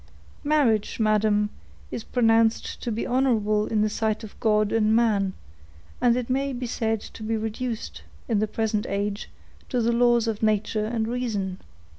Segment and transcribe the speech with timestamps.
[0.43, 1.51] "Marriage, madam,
[1.91, 5.33] is pronounced to be honorable in the sight of God and man;
[6.01, 9.29] and it may be said to be reduced, in the present age,
[9.69, 11.59] to the laws of nature and reason.